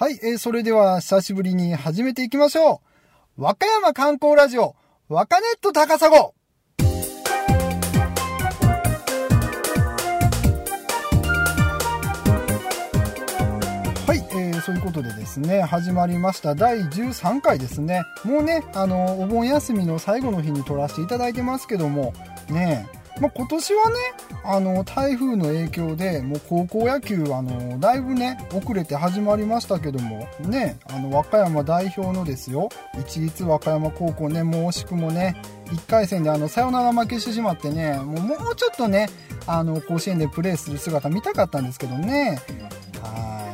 [0.00, 2.82] はい、えーそれでは久しぶりに始めていきましょ
[3.36, 3.42] う。
[3.42, 4.76] 和歌山観光ラジオ、
[5.08, 6.08] 和歌ネット高砂。
[6.08, 6.28] は
[14.14, 18.04] い、えーそういうことでですね、始まりました第13回ですね。
[18.22, 22.14] もうね、あの、お盆休みの最後の日に撮らせていただいてますけども、
[22.48, 23.96] ねえ、まあ、今年はね、
[24.44, 32.68] あの、台風の影響で、もう高校野球、あの、だいぶね、遅れて始まりましたけども、ね、あの、和歌山代表のですよ、
[33.00, 35.36] 一律和歌山高校ね、もう惜しくもね、
[35.66, 39.08] 1回戦であの、サヨナラ負けしてしまってね、もうもうちょっとね、
[39.46, 42.38] あの、甲子園でプレーする姿見たかったんですけどね、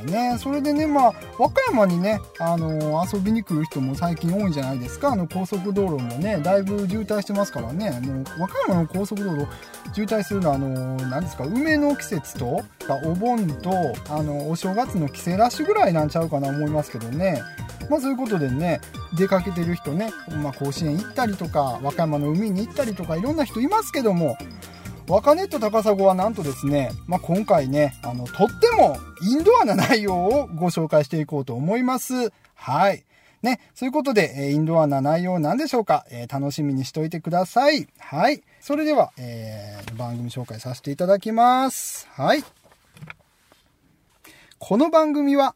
[0.05, 5.13] ね、それでね、まあ、和歌山にね、あの遊びに来る人も最近多いんじゃないですか。
[5.13, 9.47] あの、高速道路もね、だいぶ渋滞してますからね、もう、和歌山の高速道路、
[9.93, 12.63] 渋滞するのは、あの何ですか、梅の季節と、
[13.05, 13.71] お盆と、
[14.09, 17.41] あの、お正月の帰省ラッシュぐらいなんちゃうかな思いますけどね。
[17.91, 18.81] まあ、そういうことでね、
[19.17, 20.11] 出かけてる人ね、
[20.43, 24.37] まあ、甲子園行ったりとか、和歌山の海に行ったりとか、いろんな人いますけども、
[25.07, 32.33] 若ネット高砂はなんとですね、まあ、今回ね、あの、とってもインドアな内容をご紹介していこうと思います。
[32.55, 33.05] はい。
[33.43, 37.87] ね、そういうことで、えーインドアな内容なんでしょうか、えー楽しみにしといてください。
[37.99, 38.43] はい。
[38.61, 42.09] それでは、えー番組紹介させていただきます。
[42.11, 42.43] はい。
[44.59, 45.55] この番組は、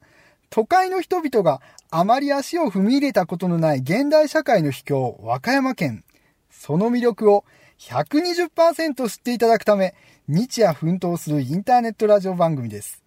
[0.50, 6.04] 都会の人々があまり足を踏み入れたことのない現代社会の秘境、和歌山県。
[6.50, 7.44] その魅力を
[7.78, 9.94] 120%知っていただくため、
[10.26, 13.02] 日夜奮闘するインターネットラジオ番組です。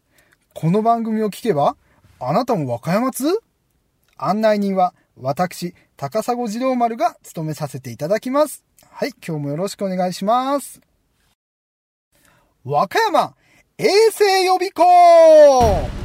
[0.54, 1.76] この番組を聞けば、
[2.20, 3.26] あなたも和歌山津
[4.18, 8.64] 案内人は、私、高砂児童丸が務めさせていただきます。
[8.90, 10.82] はい、今日もよろしくお願いします。
[12.64, 13.36] 和歌山
[13.78, 16.01] 衛星予備校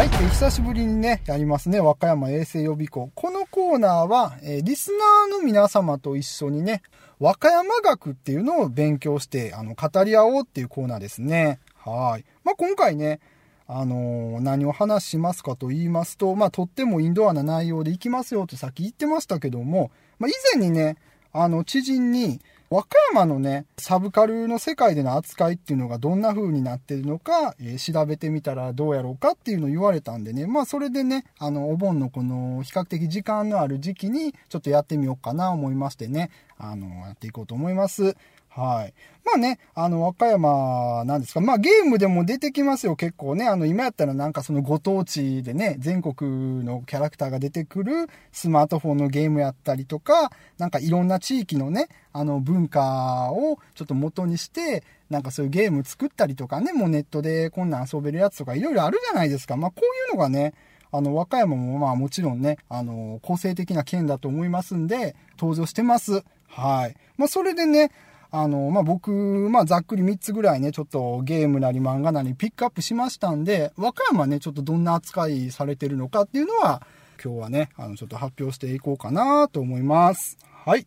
[0.00, 1.78] はい、え久しぶりにね、やりますね。
[1.78, 3.10] 和歌山衛星予備校。
[3.14, 6.80] このコーナーは、えリスナーの皆様と一緒にね、
[7.18, 11.58] 和歌山学っていうのを勉強して、あの、語り合おうっていうコーナーですね。
[11.74, 12.24] はい。
[12.44, 13.20] まあ、今回ね、
[13.66, 20.96] あのー何を話しますかと言いますと、まあ、とってもインドアな内容でいきますよとさっき言ってましたけども、まあ、以前にね、
[21.34, 22.40] あの、知人に、
[22.72, 38.14] 和歌山のね、サブカルの世界での扱いっていうのがどんな風になってるのか、えー調べてみたらどうやろうかっていうのを言われたんでね、まあそれでね、あの、お盆のこの比較的時間のある時期にちょっとやってみようかな思いましてね、あの、やっていこうと思います。
[38.50, 38.94] はい。
[39.24, 41.40] まあね、あの、和歌山なんですか。
[41.40, 43.46] まあゲームでも出てきますよ、結構ね。
[43.46, 59.56] あの、今やったらなんかそのご当地でね、全国のキャラクターが出てくるスマートフォンのゲームやったりとか、なんかいろんな地域のね、あの文化をちょっと元にして、なんかそういうゲーム作ったりとかね、もうネットでこんなん遊べるやつとかいろいろあるじゃないですか。
[59.56, 60.54] まあこういうのがね、
[60.90, 66.24] あの、和歌山もまあもちろんね、あの、個性的な県だと思いますんで、登場してます。
[66.48, 66.96] はい。
[67.16, 67.92] まあそれでね、
[68.32, 76.82] あの、まあ、僕、まあ、ざっくり3つぐらいね、ちょっとゲームなり漫画なりピックアップしましたんで、和歌山ね、ちょっとどんな扱いされてるのかっていうのは、
[77.22, 80.38] 今日はね、あの、ちょっと発表していこうかなと思います。
[80.64, 80.86] はい。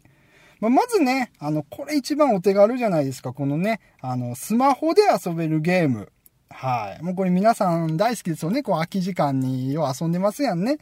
[0.59, 6.11] まあ、まずね、あの、これ一番お手軽じゃないですか、このね、あの、スマホで遊べるゲーム。
[6.49, 7.03] はい。
[7.03, 8.63] もうこれ皆さん大好きですよね。
[8.63, 10.77] こう、空き時間によう遊んでますやんね。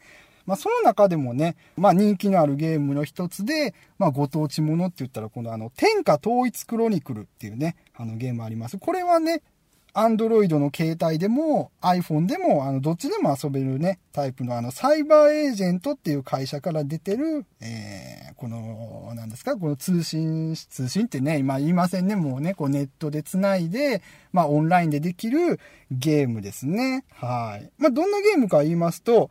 [0.46, 8.78] まあ、その中でもね、まあ、人気のあるゲームの一つで、まあ、ご当地ものって言ったら、このあの、天下統一クロニクルっていうね、あのゲームあります。
[8.78, 9.42] これはね、
[9.94, 24.02] アンドロイドの携帯でも iPhone でも、あの、どっちでも遊べるね、タイプのあの、サイバーエージェントっていう会社から出てる、えー、この、なんですか、この通信、通信ってね、今言いませんね、もうね、こうネットで繋いで、
[24.32, 25.60] まあ、オンラインでできる
[25.92, 27.04] ゲームですね。
[27.14, 27.70] はい。
[27.78, 29.30] まあ、どんなゲームか言いますと、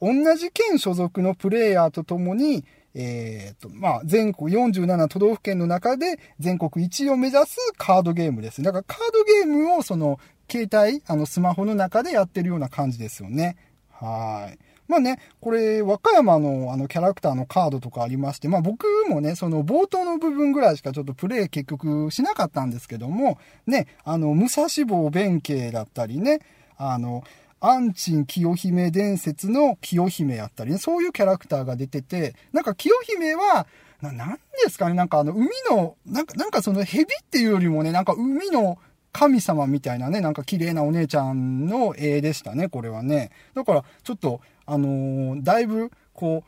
[0.00, 2.64] 同じ県所属のプレイヤーとともに、
[2.94, 8.62] えっ、と、まあ、全国47都道府県の中で全国1位を目指すカードゲームです。
[8.62, 10.18] だからカードゲームをその、
[10.50, 13.56] 携帯、あの、スマホの中でやってるような感じですよね。
[13.90, 14.58] はい。
[14.88, 26.40] まあね、これ、和歌山のあのキャラクターのカードとかありまして、まあ僕もね、その冒頭の部分ぐらいしかちょっとプレイ結局しなかったんですけども、ね、あの、武蔵坊弁慶だったりね、
[26.78, 27.24] あの、
[27.68, 33.66] 安珍清姫伝説の清姫やったりね、そういうキャラクターが出てて、なんか清姫は、
[34.02, 38.78] ななんですかね、なんかあの、海の、なんか、なんかその蛇っていうよりもね、なんか海の
[39.12, 43.30] 神様みたいなね、なんか綺麗なお姉ちゃんの絵でしたね、これはね。
[43.54, 46.44] だから、ちょっと、あのーだいぶ、こ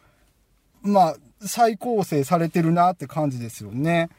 [0.84, 4.10] う、まあ、再構成されてるなって感じですよね。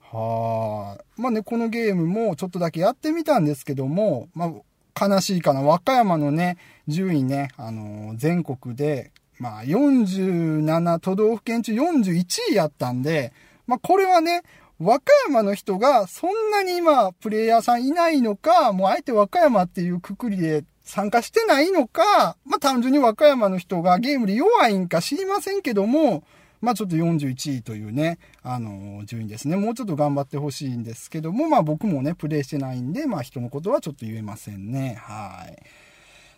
[0.00, 1.04] はあ。
[1.20, 4.52] まあね、このゲームもちょっとだけやってみたんですけども、まあ、
[4.98, 5.62] 悲しいかな。
[5.62, 6.56] 和歌山のね、
[6.86, 13.32] 順位ね、あのー、全国で、まあ、47都道府県中41位やったんで、
[13.66, 14.42] まあ、これはね、
[14.80, 26.24] 和歌山の人がそんなに今、プレイヤーさんいないのか、もうあえて和歌山っていうくくりで参加してないのか、まあ、単純に和歌山の人がゲームで弱いんか知りませんけども、
[26.60, 29.56] まあちょっと41位というね、あの、順位ですね。
[29.56, 34.98] もうちょっと頑張ってほしいんですけども、まあ僕もね、プレイしてないんで、まあ人のことはちょっと言えませんね。
[35.00, 35.62] はい。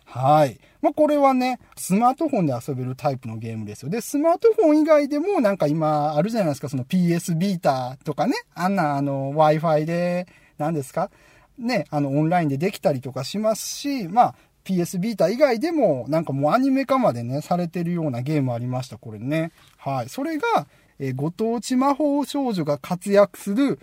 [0.05, 0.59] はい。
[0.81, 3.89] まあ、これはね、スマートフォンで遊べるタイプのゲームですよ。
[3.89, 10.27] で、スマートフォン以外でもなんか今あるじゃないですか、その PS ビーターとかね、あんなあの Wi-Fi で、
[10.57, 11.09] 何ですか？
[11.57, 19.51] ね、あのオンラインでできたりとかしますし、まあ、PS ビータ以外でも、なんかもうアニメ化までね、されてるようなゲームありました、これね。
[19.77, 20.09] はい。
[20.09, 20.67] それが、
[20.99, 23.79] えー、ご当地魔法少女が活躍する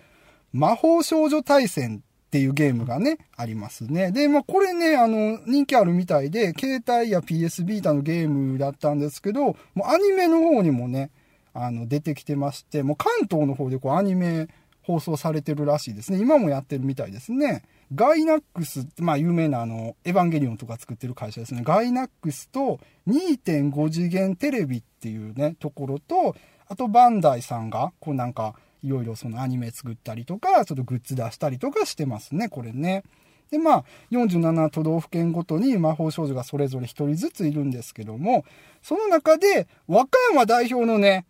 [0.53, 4.11] 魔法少女対戦っていうゲームがね、ありますね。
[4.11, 11.09] で、まあ、これね、あの、人気あるみたいで、携帯や PS ビータのゲームだったんですけど、もうアニメの方にもね、
[11.53, 14.47] あの、出てきてまして、もう関東の方でこうアニメ
[14.83, 16.19] 放送されてるらしいですね。
[16.19, 17.63] 今もやってるみたいですね。
[17.93, 21.61] ガイナックス、まあ有名なあの、エヴァンゲリオンとか作ってる会社ですね。
[21.63, 26.35] ガイナックスと2.5次元テレビっていうね、ところと、
[26.67, 33.03] あとバンダイさんが、こうなんか、いろいろそのアニメ作ったりとか、ちょっとグッズ出したりとかしてますね、これね。
[33.51, 38.45] で、まあ、47都道府県ごとに魔法少女がそれぞれ一人ずついるんですけども、
[38.83, 41.25] その中で、和歌山代表のね、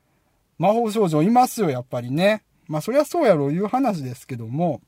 [0.57, 2.43] 魔法少女いますよ、やっぱりね。
[2.67, 4.81] まあ、そりゃそうやろいう話ですけども、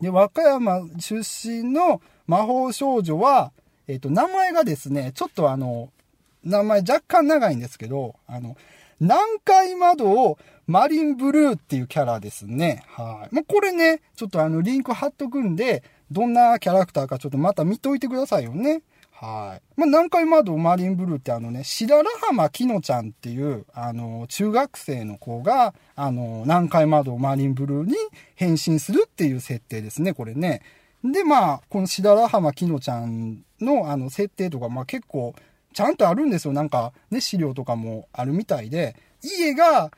[0.00, 3.52] で、和歌山出身の魔法少女は、
[3.86, 5.90] えっ、ー、と、名前がですね、ちょっとあの、
[6.44, 8.56] 名前若干長いんですけど、あの、
[9.00, 12.84] 南海窓をマリンブルーっていうキャラですね。
[12.88, 13.34] はい。
[13.34, 18.82] まあ、これね、ちょっとあの、リンク貼っとくんで、どんなキャラクターかちょっとまた見といてくださいよね。
[19.20, 19.62] はい。
[19.76, 27.94] まあ、南海窓マリンブルーってあのね、白良浜きのちゃんっていう、あの、中学生の子が、あの、南海窓マリンブルーに
[28.34, 30.62] 変身するっていう設定ですね、これね。
[31.04, 35.34] で、まあ、この白良浜きのちゃんの、あの、設定とか、まあ結構、
[35.74, 36.54] ちゃんとあるんですよ。
[36.54, 39.90] なんか、ね、資料とかもあるみたいで、家が、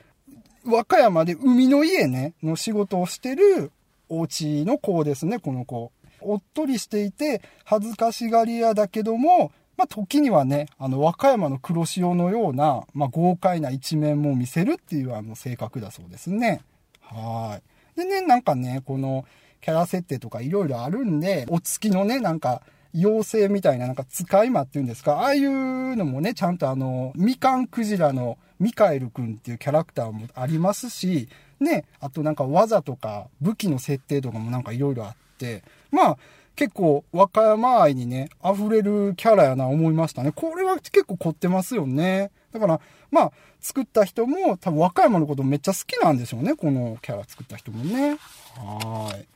[0.67, 3.71] 和歌山で海の家ね、の仕事をしてる
[4.09, 5.93] お家の子ですね、この子。
[6.25, 16.61] おっとりしていて、恥ずかしがり屋だけども、まあ、時にはね、あの、和歌山の黒潮のような、まあ、豪快な一面も見せるっていうあの、性格だそうですね。
[17.01, 17.61] は
[17.97, 17.99] い。
[17.99, 19.25] でね、なんかね、この、
[19.61, 22.63] キャラ設定とかいろいろあるんで、お月のね、なんか、
[22.95, 31.29] 妖精みたいな、なんか使い魔っていうんですか、ああいうのもね、ちゃんとあの、みかんクジラのミカエルくんっていうキャラクターもありますし、
[31.59, 36.19] ね、あとなんか技とか武器の設定とかもなんかいろいろあって、まあ、
[36.57, 40.33] 結構和歌山愛にね、溢れるキャラやな思いましたね。
[40.33, 42.31] これは結構凝ってますよね。
[42.53, 42.81] だから、
[43.11, 46.55] まあ、作った人も多分和歌山のことめっちゃ好きなんでしょうね。
[46.57, 48.19] このキャラ作った人もね。
[48.57, 49.27] はい。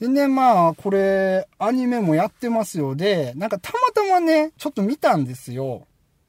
[0.00, 5.86] でね、まあ、これ、アニメもやってますよで、なんかたまたまね、ちょっと見たんですよ。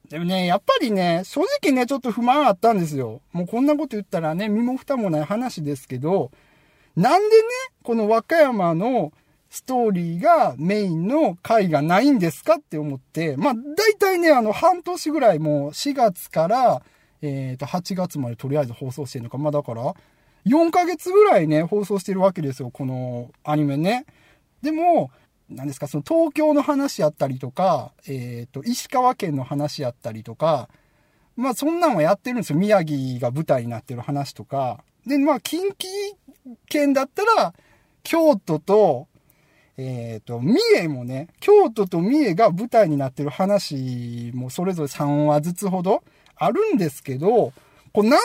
[0.08, 3.20] でもね、やっぱりね、正直ね、ちょっと不満あったんですよ。
[3.32, 6.30] もうこんなこと言ったらね、身も蓋もない話ですけど、
[6.96, 7.42] なんでね、
[7.82, 9.12] この和歌山の
[9.50, 16.82] ストーリーがメインの回がないんですかって思って、まあ、大体ね、あの、半年ぐらいもう4月から、
[17.22, 19.38] えっ、ー、と、8月までとりあえず放送してるのか。
[19.38, 19.94] まあ、だから、
[20.46, 24.06] 4ヶ月ぐらいね、放送してるわけですよ、このアニメね。
[24.62, 25.10] でも、
[25.48, 30.68] 何ですか、その東京の話やったりとか、えっ、ー、と、石川県の話やったりとか、
[31.36, 32.58] まあそんなんはやってるんですよ。
[32.58, 34.84] 宮城が舞台になってる話とか。
[35.06, 35.86] で、まあ近畿
[36.68, 37.54] 県だったら、
[38.02, 39.08] 京都と、
[39.76, 46.04] えっ、ー、と、三重もね、京都と三重が舞台になってる話もそれぞれ3話ずつほど
[46.36, 47.52] あるんですけど、
[47.92, 48.20] これなん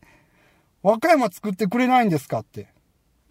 [0.00, 0.10] でね、
[0.82, 2.68] 和歌山作ってくれないんですかって。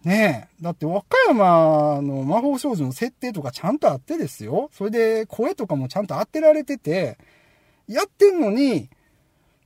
[0.04, 0.62] ねえ。
[0.62, 4.70] だって和歌山の魔法少女の設定とかちゃんとあってですよ。
[4.72, 7.18] それで声とかもちゃんと当てられてて、
[7.86, 8.88] やってんのに、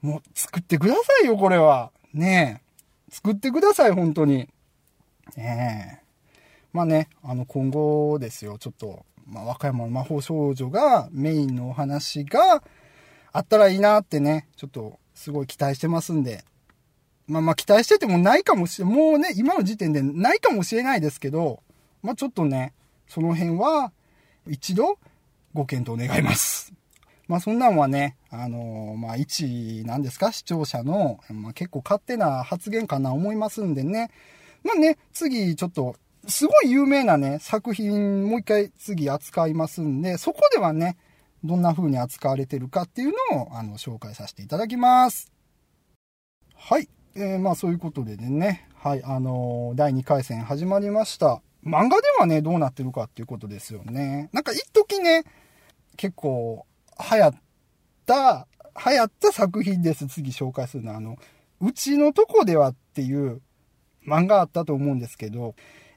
[0.03, 1.93] もう作ってくださいよ、これは。
[2.13, 2.64] ねえ。
[3.15, 4.49] 作ってください、本当に。
[5.37, 6.05] ねえ。
[6.73, 12.65] まあね、あの、今後ですよ、ちょっと、まあ、和歌山の魔法少女がメインのお話が
[13.33, 16.45] あったらいいなってね、ちょっとすごい期待してますんで。
[17.29, 21.63] まあまあ期待しててもないかもしれ、もうね、今の時点でないかもしれないですけど、
[22.03, 22.75] まあちょっとね、
[23.07, 23.93] その辺は
[24.49, 24.99] 一度
[25.53, 26.73] ご検討願います。
[27.27, 34.11] まあそんなんはね、あのー、まあ一、なんですか、視聴者の、まあ結構勝手な発言かな思いますんでね。
[34.63, 40.97] まあね、次ちょっとすごい有名なね、作品、もう一回次扱いますんで、そこではね、
[41.43, 45.31] どんな風に扱われてるかっていうのを、あの、紹介させていただきます。
[46.55, 46.89] はい。
[47.17, 51.43] えー、まあそういうことでね、はい、あのー、第2回戦始まりました。
[51.65, 54.31] 漫画ではね、どうなってるかっていうことですよね。
[54.33, 55.25] なんか一時ね、
[55.97, 56.67] 結構
[56.99, 57.35] 流行っ
[58.07, 58.47] た、
[58.87, 60.07] 流行った作品です。
[60.07, 61.17] 次紹介するのは、あの、
[61.61, 63.41] うちのとこではっていう
[64.07, 65.55] 漫画あったと思うんですけど、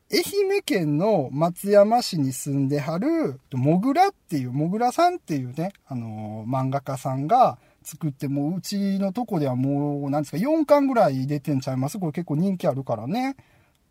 [0.09, 13.35] 愛媛県の松山市に住んではる、もぐらっていう、もぐらさんっていうね、あのー、漫画家さんが作って、もううちのとこではもう、なんですか、4巻ぐらい出てんちゃいますこれ結構人気あるからね。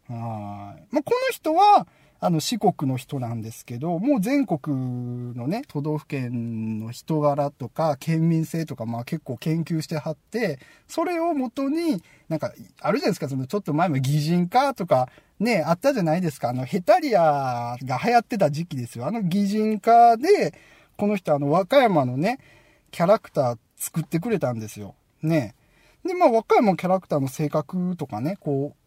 [0.09, 0.87] はい。
[0.91, 1.87] まあ、この人は、
[2.19, 10.59] あの、四国の人なんですけど、もう全国のね、都道府県の人柄とか、県民性とか、まあ結構研究してはって、
[10.89, 15.09] それをもとに、なんか、あるじゃないですか、そのちょっと前も擬人化とか、
[15.39, 16.49] ね、あったじゃないですか。
[16.51, 19.07] あの、ヘタリアが流行ってた時期ですよ。
[19.07, 20.55] あの擬人化で、
[20.97, 22.39] この人あの、和歌山のね、
[22.91, 24.95] キャラクター作ってくれたんですよ。
[25.23, 25.55] ね。
[26.05, 28.86] で、まあ、和歌山キャラクターの性格とかね、こう、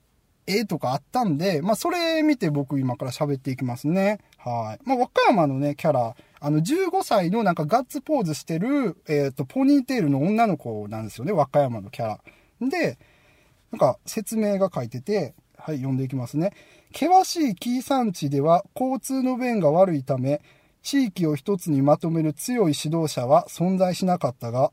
[0.49, 4.19] 絵とかあったんで、まあ、それ見て僕今から喋っていきますね。
[4.37, 4.87] はい。
[4.87, 12.19] まあ、和歌山のね、キャラ、あの、15歳のなんかガッツポーズしてる、えっ、ー、と、ポニーテールの女の子なんですよね、和歌山のキャラ。
[12.61, 12.97] で、
[13.71, 16.53] なんか説明が書いてて、はい、読んでいきますね。
[16.93, 20.41] 険しい紀伊山地では交通の便が悪いため、
[20.81, 24.71] 地域を一つにまとめる強い指導者は存在しなかったが、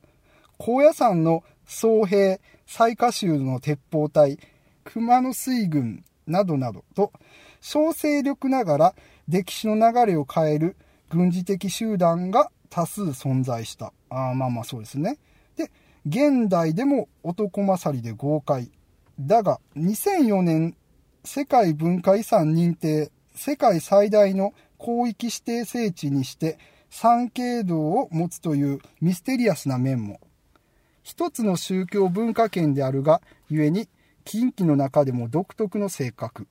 [0.58, 4.38] 高野山の総兵、最下州の鉄砲隊、
[4.86, 7.12] 熊野水軍などなどと、
[7.60, 8.94] 小勢力ながら
[9.28, 10.76] 歴史の流れを変える
[11.10, 13.92] 軍事的集団が多数存在した。
[14.10, 15.18] あまあまあそうですね。
[15.56, 15.70] で、
[16.06, 18.70] 現代でも男勝りで豪快。
[19.18, 20.76] だが、2004年
[21.24, 26.58] 世界文化遺産認定、世界最大の広域指定聖地にして
[26.90, 30.20] 三景堂を持つというミステリアスな面も。
[31.02, 33.88] 一つの宗教文化圏であるが、故に
[34.26, 36.48] 近畿の中でも独特の性格。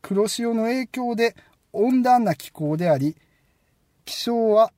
[0.00, 1.36] 黒潮の影響で
[1.74, 3.14] 温暖な気候であり、
[4.06, 4.72] 気象は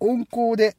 [0.00, 0.76] 温厚で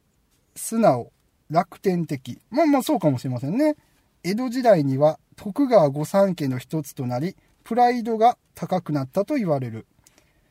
[0.55, 1.11] 素直、
[1.51, 2.39] 楽天的。
[2.49, 3.75] まあまあそうかもしれませんね。
[4.23, 9.85] 江戸時代には徳川御三家の一つとなり、プライドが高くなったと言われる。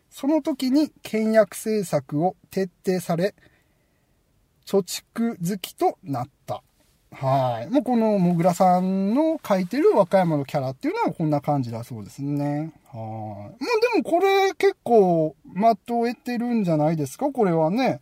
[0.08, 3.34] その時に倹約政策を徹底され、
[4.66, 6.62] 貯蓄好きとなった。
[7.12, 7.70] はい。
[7.70, 12.72] もうこのもぐらさんの書いてる和歌山のキャラっていうのはこんな感じだそうですね。
[12.90, 13.62] はい。
[13.62, 17.30] まあでもこれ結構まとえてるんじゃないですか？
[17.30, 18.00] これはね。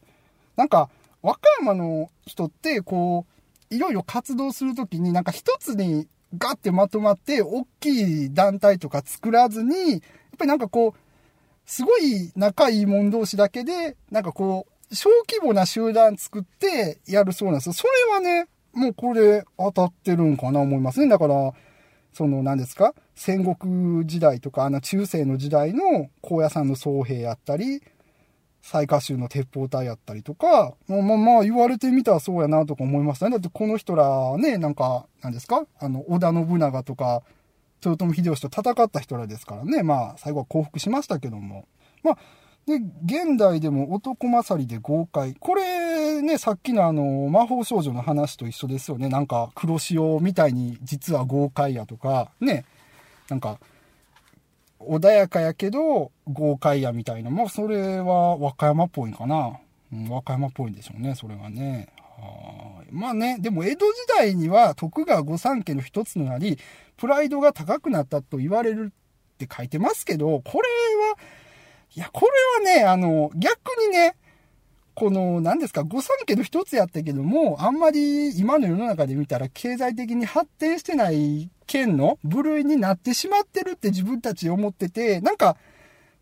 [0.57, 0.91] なんか、
[1.23, 3.27] 和歌山の人ってこ
[3.71, 6.07] う、いろいろ活動するときになんか一つに
[6.39, 10.01] ガッてまとまって大きい団体とか作らずに、やっ
[10.39, 11.01] ぱりなんかこう、
[11.67, 17.73] すごい仲いい者同士だけで、なんかこう、小規模な集団作ってやるそうなんですよ。
[17.73, 21.09] それはね、もうこれ当たってるんかな思いますね。
[21.09, 21.53] だから、
[22.13, 22.95] その何ですか？
[23.15, 27.83] 戦国時代とか、あの中世の時代の高野山の僧兵やったり、
[28.63, 33.33] 最下州の鉄砲隊やったりとか、まあまあまあ言われてみたらそうやなとか思いましたね。
[33.33, 35.67] だってこの人らね、なんか、何ですか？
[35.79, 37.23] あの、織田信長とか、
[37.85, 39.83] 豊臣秀吉と戦った人らですからね。
[39.83, 41.67] まあ、最後は降伏しましたけども。
[42.03, 42.19] まあ、
[42.67, 45.35] で、現代でも男勝りで豪快。
[45.39, 49.09] これね、さっきのあの、魔法少女の話と一緒ですよね。
[49.09, 52.65] なんか、黒潮みたいに実は豪快やとか、ね。
[53.29, 53.59] なんか、
[54.81, 57.31] 穏やかやけど豪快やみたいな。
[57.31, 59.59] まあ、それは和歌山っぽいかな。
[59.93, 61.89] うん、和歌山っぽいんでしょうね、それはね。
[62.21, 62.85] は。
[62.91, 66.59] まあね、でも江戸時代には徳川御三家の一つとなり、
[66.97, 70.69] プライドが高くなったと言われるって書いてますけど、これ、
[71.97, 72.27] いや、こ
[72.65, 74.17] れはね、あの、逆にね、
[74.95, 85.57] この、何ですか、御三家の一つやったけども、あんまり今の世の中で見たら経済的に発展してない県の部類になってしまってるって自分たち思ってて、なんか、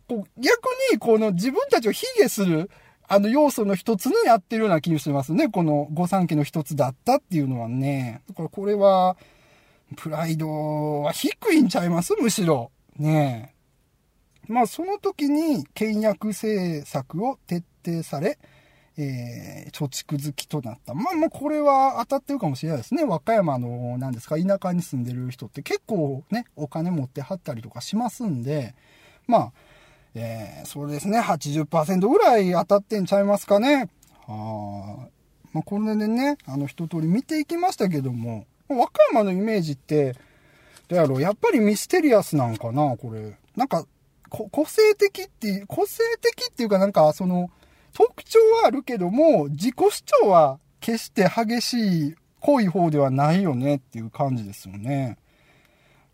[0.08, 2.70] こう、逆にこの自分たちを卑下する、
[3.10, 5.48] あの要素の一つにやってるような気がしますね。
[5.48, 8.22] この御三家の一つだったっていうのはね。
[8.28, 9.16] だからこれは、
[9.96, 12.70] プライドは低いんちゃいますむしろ。
[12.98, 13.57] ねえ。
[14.48, 18.38] まあ、その時に倹約政策を徹底され、
[18.96, 20.94] えー、貯蓄好きとなった。
[20.94, 23.04] まあ、まあ、これは当たってるかもしれないですね。
[23.04, 28.74] 和歌山の、何ですか、田舎に住んでる人って結構ね、お金持ってはったりとかしますんで、
[29.26, 29.52] まあ、
[30.14, 33.88] えー、そうですね、80%ぐらい当たってんちゃいますかね。
[34.26, 35.08] はあ
[35.52, 40.14] まあ、これでね、あの、一通り見ていきましたけども、和歌山のイメージって、
[40.88, 43.36] どうやろう、やっぱりミステリアスなんかな、これ。
[43.56, 43.86] なんか、
[44.28, 47.50] 個性的っていう、個性的っていうかなんか、その、
[47.92, 55.18] 特徴はあるけども、自己主張は決して激しい、濃い方ではないよねっていう感じですよね。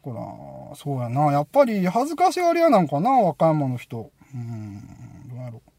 [0.02, 1.32] ほら、そうやな。
[1.32, 4.10] やっぱり恥ずかしがり屋なんかな、和歌山の人。
[4.34, 4.80] うん、
[5.28, 5.70] どうやろう。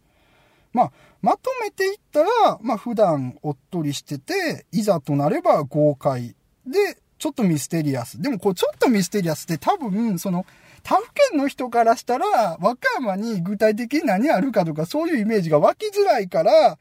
[0.74, 6.36] まあ、まとめていったら、まあ普段おっとりしてて、いざとなれば豪快。
[6.68, 8.22] で、ちょっとミステリアス。
[8.22, 10.46] でもこう、ちょっとミステリアスって多分、その、
[10.86, 16.78] 他府県の人からしたら、和歌山に具体的に何あるかとか、そういうイメージが湧きづらいから、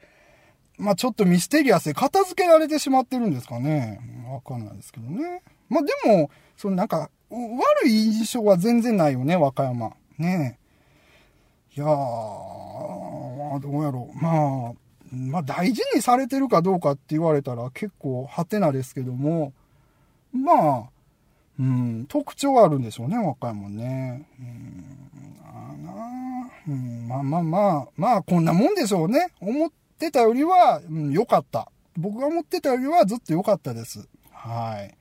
[0.77, 4.01] まあちょっとミステリアスで片付けられてしまってるんですかね。
[4.31, 5.43] わかんないですけどね。
[5.71, 9.95] まあでも、そのなんか、悪い印象は全然ないよね、和歌山。
[10.19, 10.59] ね
[11.75, 14.23] いやー、どうやろう。
[14.23, 14.73] まあ、
[15.11, 19.55] まあ大事にされてるかどうかって言われたら結構ハテナですけども、
[20.31, 20.94] まあ、
[21.59, 24.27] うん、特徴はあるんでしょうね、和歌山ね。
[24.39, 24.99] うん、
[25.45, 29.29] あなうん、まあまあまあ、まあこんなもんでしょうね。
[29.41, 31.71] 思ってたよりは、うん、良かった。
[31.97, 34.09] 僕が思ってたよりはずっと良かったです。
[34.33, 34.95] はい。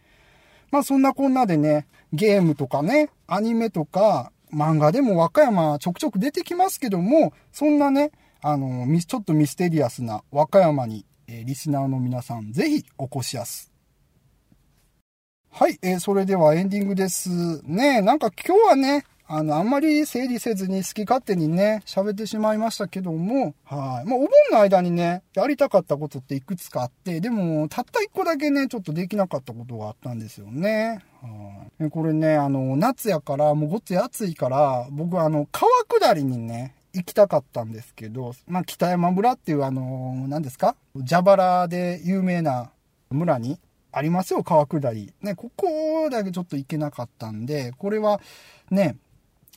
[0.71, 13.72] まあそんなこんなでね、ゲームとかね、アニメとか、漫画でも和歌山ちょくちょく出てきますけども、そんなね、あの、ちょっとミステリアスな和歌山に、え、リスナーの皆さん、ぜひお越しやす。
[15.55, 17.61] はい、えー、それではエンディングです。
[17.63, 24.09] ねなんか今日はね、あの、あんまり整理せずに好き勝手にね、喋ってしまいましたけども、はい。
[24.09, 31.03] まあ、お盆の間にね、やりたかったことっていくつかあって、でも、たった一個だけね、ちょっとできなかったことがあったんですよね。
[31.21, 31.91] はい。
[31.91, 35.69] これね、あの、夏やから、もうごっつい暑いから、僕あの、川
[35.99, 40.75] 下りにね、行きたかったんですけど、まあ、北山村っていうあの、何ですか？
[41.07, 42.71] 蛇腹で有名な
[43.11, 43.59] 村に
[43.93, 45.13] ありますよ、川下り。
[45.21, 48.19] ね、ここだけちょっと行けなかったんで、これは
[48.71, 48.97] ね、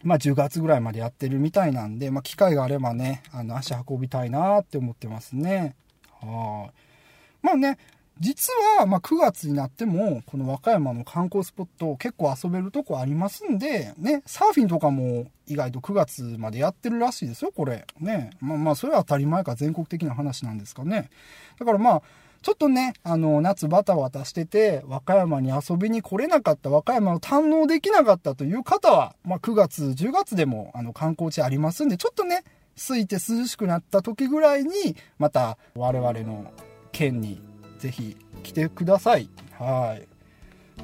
[0.05, 5.75] まあ10月ぐらいまでやってるみたいなんで、まあ機会があればね、あの足運びたいなって思ってますね。
[6.21, 7.47] はい。
[7.47, 7.79] まあね、
[8.19, 17.87] 実は、まあ、9月になっても、この和歌山の観光スポット結構遊べるとこありますんで、ね、サーフィンとかも意外と9月までやってるらしいですよ、これ。
[18.01, 18.31] ね。
[18.41, 21.11] まあまあ、それは当たり前か全国的な話なんですかね。
[21.59, 22.03] だからまあ、
[22.47, 32.45] ちょっとね、あの、夏バタバタしてて、和歌山に遊びに来れなかった、和歌山を堪能できなかったという方は、まあ、9月、10月でも、あの、観光地ありますんで、ちょっとね、
[32.77, 36.53] 空いて涼しくなった時ぐらいに、また、我々の
[36.93, 37.43] 県に、
[37.81, 39.29] ぜひ来てください。
[39.59, 40.07] はい。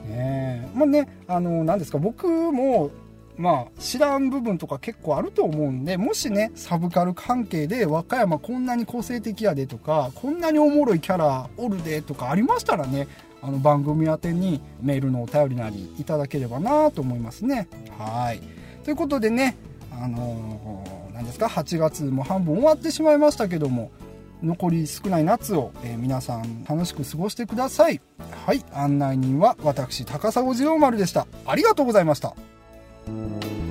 [0.09, 0.69] ねえ。
[0.75, 2.91] まあね、あの、何ですか、僕も、
[3.37, 13.09] まあ、知らん部分とか結構あると思うんで、もしね、サブカル関係で和歌山こんなに個性的やでとか、こんなにおもろいキャラおるでとかありましたらね、
[13.41, 17.69] あの番組宛てにメールのお便りなりいただければなと思いますね。
[17.99, 18.41] はい。
[18.85, 19.57] ということでね、
[19.91, 23.91] あのー、何ですか、8月も半分終わってしまいましたけども、
[24.43, 28.01] 残り少ない夏を、えー、皆さん楽しく過ごしてください。
[28.45, 28.65] はい。
[28.73, 31.27] 案内人は私、高砂次郎丸でした。
[31.47, 32.35] ありがとうございました。
[33.05, 33.62] Thank you.